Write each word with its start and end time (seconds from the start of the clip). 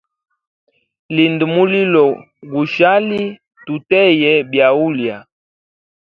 Linda 1.15 1.45
mulilo 1.53 2.03
gushali 2.51 3.21
tuteye 3.65 4.31
byaulya. 4.49 5.17